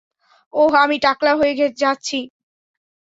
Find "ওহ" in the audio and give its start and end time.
0.53-0.71